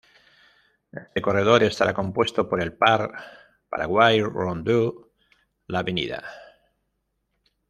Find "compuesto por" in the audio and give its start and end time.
1.93-2.59